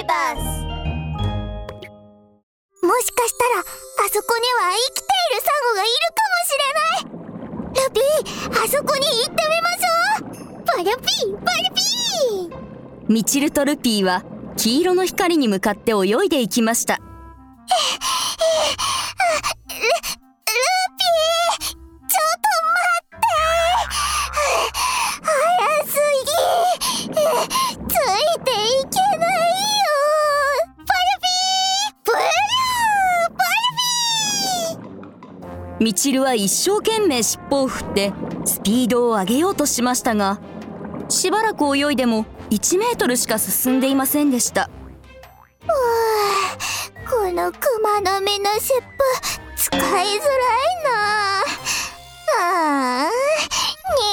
[0.00, 0.40] ーバス
[2.82, 3.64] もしかしたらあ
[4.10, 7.20] そこには生きているサンゴがいるかもしれない。
[7.72, 10.64] ルピーあそこに行ってみましょう。
[10.64, 13.12] パルピーパルピー。
[13.12, 14.24] ミチルとルピーは
[14.56, 16.94] 黄色の光に向かって泳いでいきました。
[16.94, 16.98] え
[35.80, 38.12] パルピーミチルは一生懸命尻尾を振って
[38.44, 40.38] スピードを上げようとしましたが
[41.08, 44.68] しばらく泳いでも1メートルしか進んでいませんでした。
[47.08, 48.82] このクマの実の尻尾
[49.56, 50.08] 使いづらい
[50.84, 50.90] な。
[52.38, 53.10] ああ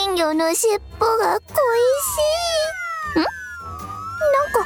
[0.05, 0.79] 人魚の尻尾
[1.17, 1.47] が恋
[2.03, 2.17] し
[3.15, 3.19] い。
[3.19, 3.21] ん？
[3.23, 4.65] なんか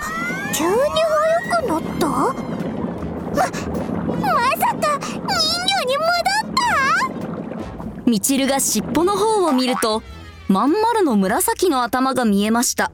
[0.54, 2.08] 急に速くなった？
[4.08, 5.71] ままさか人魚
[8.12, 10.04] に戻ったミチルが尻尾の方を見ると
[10.48, 12.92] まん丸の紫の頭が見えました。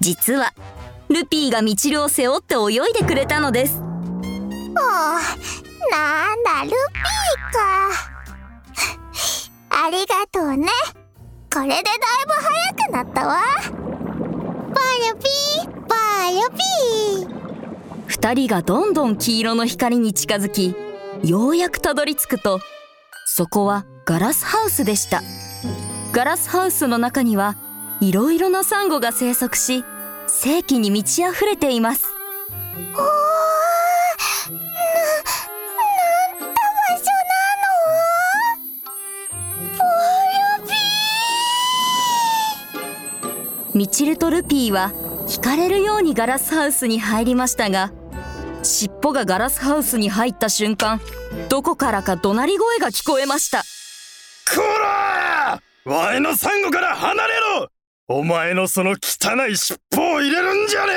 [0.00, 0.54] 実は
[1.08, 3.80] ルピーがミチルを背負って泳いでくれたのです。
[3.80, 3.92] もう
[5.90, 6.78] なんだルピー
[7.52, 7.90] か。
[9.86, 10.68] ありがとうね。
[11.52, 11.84] これでだい
[12.26, 13.42] ぶ速くなったわ。
[13.60, 17.36] パルピーパルピー。
[18.08, 20.74] 2人がどんどん黄色の光に近づき
[21.22, 22.60] ようやくたどり着くと
[23.26, 25.20] そこはガラスハウスでした。
[26.12, 27.56] ガラスハウスの中には
[28.00, 29.82] いろいろなサンゴが生息し
[30.28, 32.04] 世紀に満ち溢れています。
[32.06, 33.00] おー
[34.52, 34.58] な、
[36.38, 37.34] なんた場所な
[39.74, 39.76] の？
[39.76, 39.82] パ
[40.60, 40.68] ル
[43.72, 44.92] ピミチルとルピーは
[45.26, 47.90] 惹かれるようにガラスハウスに入りましたが
[48.62, 51.00] 尻尾がガラスハウスに入った瞬間
[51.48, 53.64] どこからか怒鳴り声が聞こえました。
[53.64, 53.64] こ
[55.86, 57.68] らーワイのサンゴから離れろ！
[58.08, 60.92] お前のその汚い尻尾を入れるんじゃね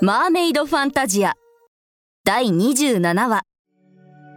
[0.00, 1.34] マーメイドファンタジア。
[2.24, 3.42] 第27話。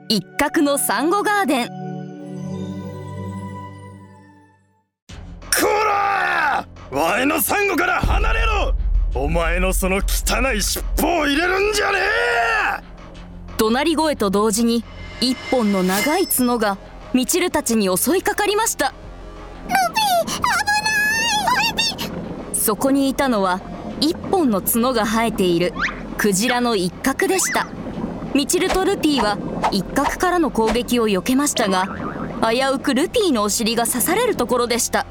[0.09, 1.65] 一角のサンゴガーデン。
[1.65, 1.69] え
[5.59, 6.67] こら！
[6.91, 8.75] ーワイのサンゴから離れろ！
[9.15, 11.99] お前のその汚い尻尾を入れるんじゃね
[13.57, 14.83] 怒鳴り声と同時に
[15.21, 16.77] 一本の長い角が
[17.13, 18.93] ミチルたちに襲いかかりました。
[22.53, 23.61] そこにいたのは
[24.01, 25.73] 一本の角が生えている。
[26.17, 27.67] クジラの一角でした。
[28.33, 29.37] ミチルとルピーは
[29.71, 31.87] 一角からの攻撃を避けましたが
[32.41, 35.05] 危うくルピーのお尻が刺されるところでした。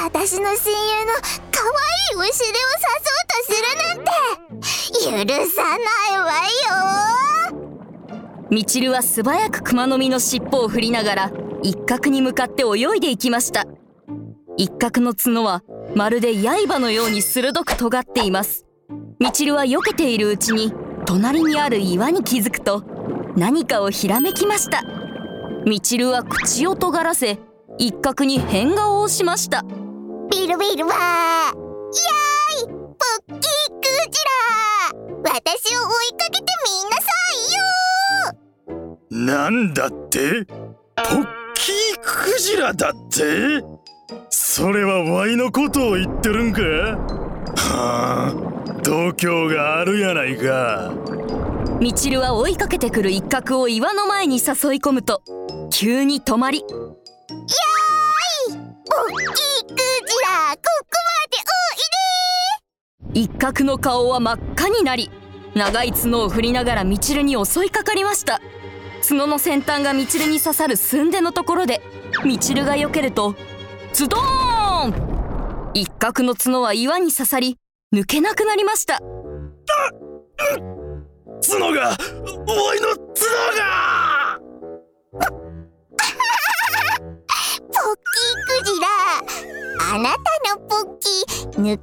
[0.00, 1.12] 私の親友の
[1.64, 4.10] 可愛いお尻を刺そうとするなんて。
[5.04, 5.10] 許
[5.50, 6.26] さないわ
[7.50, 7.56] よ。
[8.50, 11.32] ミチルは素早くクマノミの尻尾を振りながら
[11.62, 13.66] 一角に向かって泳いでいきました。
[14.58, 15.62] 一角の角は
[15.94, 18.66] まるで刃のように鋭く尖っています。
[19.18, 20.70] ミチルは避けているうちに
[21.06, 22.82] 隣にある岩に気づくと
[23.36, 24.82] 何かをひらめきました。
[25.64, 27.38] ミチルは口を尖らせ
[27.78, 29.64] 一角に変顔をしました。
[30.44, 31.50] ビルビルは。
[31.54, 32.68] ーイーイ。
[32.68, 32.76] ポッ
[33.28, 35.32] キークジラ。
[35.32, 37.48] 私を追いかけてみんなさい
[38.68, 39.24] よ。
[39.26, 40.44] なんだって？
[40.44, 43.64] ポッキークジラだって？
[44.28, 46.60] それはワイのことを言ってるんか？
[46.60, 48.34] はあ
[48.82, 50.92] 度胸があるやないか。
[51.80, 54.44] ミチルは追いかけてくる一角を岩の前に誘い
[54.76, 55.22] 込むと
[55.70, 56.62] 急に止まり。
[58.86, 59.83] ポッキーク
[63.14, 65.10] 一角の顔は真っ赤になり
[65.54, 68.40] 長い角を振りながらミチルに襲いかかりました。
[69.08, 71.80] 角の先端がミチルに刺さる寸出のところで
[72.24, 73.36] ミチルが避けると
[73.92, 74.94] ズドーン！
[75.74, 77.58] 一角の角は岩に刺さり
[77.94, 78.98] 抜けなくなりました。
[81.46, 81.96] 角がワ
[82.74, 83.14] イの角
[85.20, 85.43] が！
[87.74, 88.86] ポッキークジラ。
[89.94, 90.18] あなた
[90.56, 91.78] のポッキー抜けなくなっ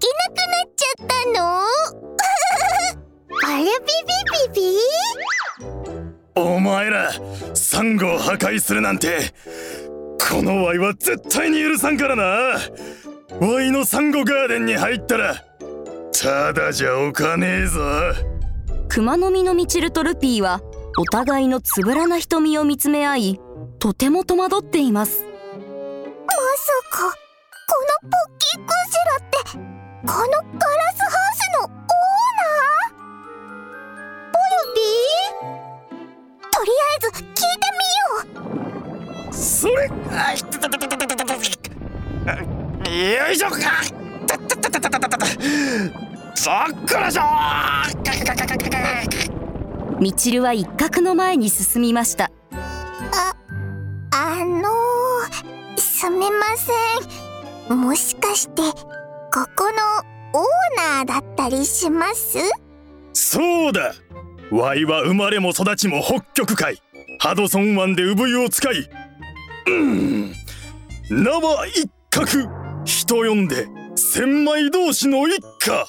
[0.76, 1.42] ちゃったの？
[3.44, 3.70] あれピ
[4.54, 4.78] ピピピ
[6.36, 7.12] お前ら
[7.54, 9.34] サンゴを破壊するなんて
[10.30, 12.24] このワイは絶対に許さんからな。
[13.40, 15.36] ワイのサンゴガーデンに入ったら
[16.22, 17.80] ただじゃおかねえぞ。
[18.90, 20.62] 熊の実のミチルとルピーは
[20.98, 23.40] お互いのつぶらな瞳を見つめ合い
[23.80, 25.26] とても戸惑っています
[30.12, 30.36] このガラ
[30.94, 33.00] スハウスのオーナー？
[34.34, 35.56] ボルビー？
[36.52, 37.40] とりあえず聞いて
[37.72, 39.34] みよう。
[39.34, 39.74] それ
[40.12, 41.34] あいたたたたたたたた
[42.92, 43.58] よいしょか
[44.28, 45.26] たたたたたたたた
[46.36, 46.56] そっ
[46.86, 47.22] からしょ
[50.02, 53.34] みちるは一角の前に進みましたあ
[54.12, 56.74] あのー、すみませ
[57.74, 58.62] んもしかして
[59.34, 59.78] ここの
[60.34, 60.46] オー
[60.76, 62.38] ナーだったりします？
[63.14, 63.94] そうだ。
[64.52, 66.82] ワイは生まれも育ちも北極海。
[67.20, 68.90] ハドソン湾で産湯を使い。
[69.68, 70.34] うん。
[71.10, 72.50] 名は一角。
[72.84, 75.86] 人呼んで千枚同士の一家。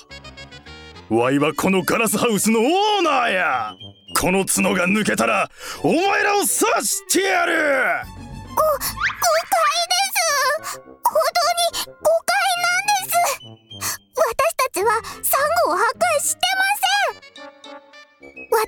[1.11, 2.67] ワイはこのガラスハウスのオー
[3.03, 3.75] ナーや。
[4.21, 5.51] この角が抜けたら
[5.83, 7.55] お前らを刺してやる。
[7.55, 8.87] ご誤解
[10.63, 10.79] です。
[10.79, 12.32] 本当に誤解
[15.23, 18.59] サンゴを破壊してません私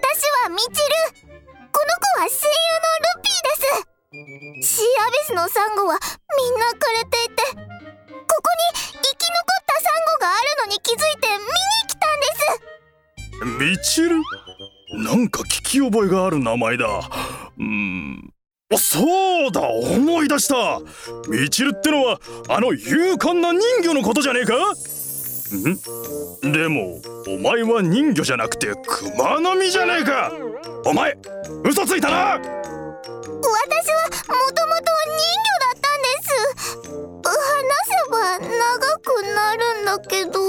[0.43, 1.31] はミチル。
[1.73, 4.71] この子は親友のルピーです。
[4.77, 5.99] シーアビスのサンゴは
[6.39, 11.47] みんな枯れていてここに生き残ったサンゴがあるのに気づいて見に
[11.89, 12.27] 来たんで
[13.59, 13.65] す。
[13.67, 14.23] ミチル？
[15.05, 16.87] なんか聞き覚えがある名前だ。
[17.59, 18.33] うん。
[18.77, 19.61] そうだ。
[19.69, 20.81] 思い出した。
[21.29, 24.55] ミチルってのはあの勇敢な人魚のことじゃねえか？
[25.55, 25.79] ん？
[26.53, 30.33] でもお前は人魚じゃなくて熊の実じゃねえか！
[30.85, 31.17] お前
[31.65, 32.39] 嘘ついたな！
[32.39, 32.47] 私は
[33.43, 33.49] も
[34.53, 36.29] ともと人魚だったんです。
[37.23, 37.33] 話
[37.89, 40.41] せば長くなるんだけど。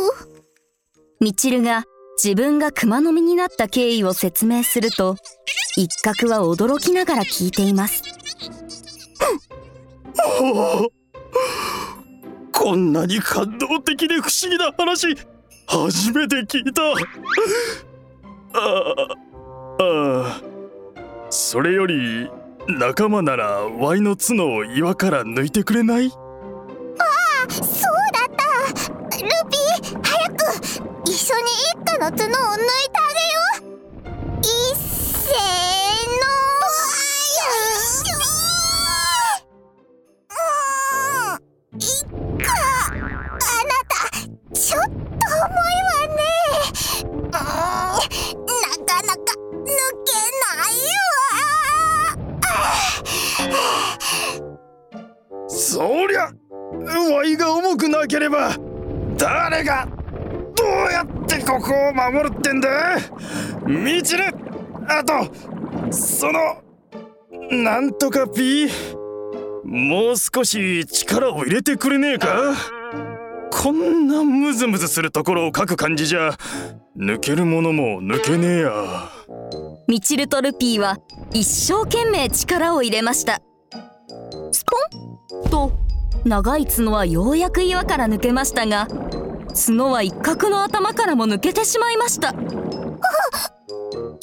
[1.21, 1.83] みちるが
[2.23, 5.15] 自分が熊の実になった経緯を説明すると
[5.75, 8.03] 一角は驚きながら聞いています
[12.65, 15.15] こんなに感動的で不思議な話
[15.67, 16.81] 初めて聞いた。
[16.81, 16.93] あ
[19.77, 19.85] あ
[20.39, 20.41] あ
[21.29, 22.27] それより
[22.67, 26.07] 仲間ならワイの角を岩から抜いてくれない？
[26.07, 26.13] あ
[27.47, 27.67] あそう
[28.11, 28.43] だった。
[29.13, 30.33] ルピー早く
[31.05, 32.94] 一緒に一家の角を抜いて
[58.15, 58.55] ければ
[59.17, 59.85] 誰が
[60.55, 62.97] どうやってここを守るってんだ？
[63.67, 64.23] ミチル
[64.87, 66.63] あとその
[67.51, 68.95] なんとかピー。
[69.65, 72.53] もう少し力を入れてくれねえか？
[73.51, 76.37] こんなムズムズするところを描く感じじゃ
[76.97, 79.11] 抜けるものも抜けねえや。
[79.89, 80.97] みちるとルピーは
[81.33, 83.41] 一生懸命力を入れました。
[84.53, 84.77] スポ
[85.47, 85.84] ンと
[86.25, 88.87] 長い角はようやく岩から抜けましたが
[89.67, 92.33] 角は一角の頭からも抜けてしまいました。
[92.33, 94.19] 角が落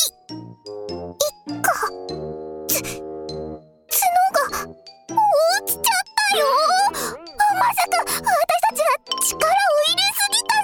[5.64, 5.84] ちちゃっ
[6.32, 6.44] たよ。
[6.90, 8.86] まさか私たちが
[9.20, 9.52] 力を
[9.86, 10.58] 入れすぎた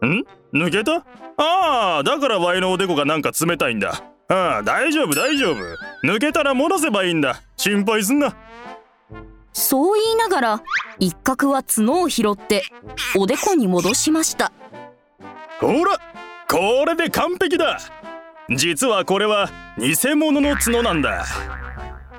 [0.00, 0.26] せいん？
[0.52, 1.06] 抜けた？
[1.36, 4.02] ああだからワイのおでこがなんか冷たいんだ。
[4.28, 5.56] ああ大丈夫大丈夫。
[6.04, 7.40] 抜けたら戻せばいいんだ。
[7.56, 8.34] 心配すんな
[9.52, 10.62] そう言いながら
[10.98, 12.62] 一角は角を拾って
[13.16, 14.52] おでこに戻しました。
[15.60, 15.98] ほら
[16.48, 17.78] これで完璧だ。
[18.50, 21.24] 実はこれは偽物の角なんだ。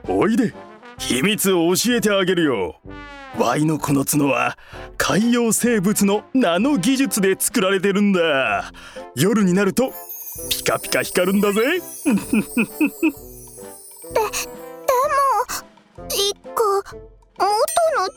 [0.08, 0.54] おいで
[0.98, 2.80] 秘密を教えてあげるよ。
[3.38, 4.58] ワイのこの角は
[4.98, 8.72] 海洋生物のナノ技術で作られてるんだ。
[9.16, 9.92] 夜になると
[10.50, 11.62] ピカピカ光るんだぜ。
[16.10, 16.52] 一 個
[17.38, 18.13] 元の角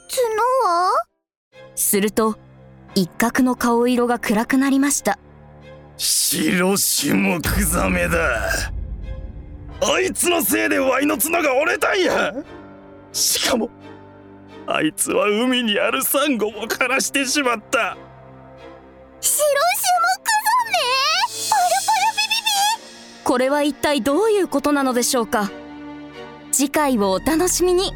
[0.65, 0.93] は？
[1.75, 2.37] すると
[2.95, 5.19] 一角の顔色が暗くなりました。
[5.97, 8.73] 白種目ザメだ。
[9.83, 12.33] あいつのせいでワイの角が折れたんや。
[13.13, 13.71] しかも
[14.67, 17.97] あいつは海にあるサンゴも枯らしてしまった。
[19.21, 20.33] 白種目ザ
[20.71, 20.79] メ
[21.51, 22.35] パルパルビビ
[23.19, 23.25] ビ。
[23.25, 25.51] これは一体どういうことなのでしょうか？
[26.53, 27.93] 次回をお楽しみに